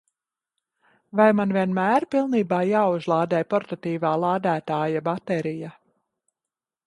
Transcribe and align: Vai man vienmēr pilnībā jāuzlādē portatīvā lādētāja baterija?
Vai 1.19 1.27
man 1.39 1.53
vienmēr 1.57 2.05
pilnībā 2.15 2.61
jāuzlādē 2.69 3.41
portatīvā 3.53 4.13
lādētāja 4.23 5.03
baterija? 5.11 5.73